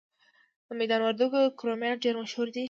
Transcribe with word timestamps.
د 0.67 0.69
میدان 0.79 1.01
وردګو 1.03 1.41
کرومایټ 1.59 1.97
ډیر 2.03 2.15
مشهور 2.21 2.47
دی. 2.53 2.59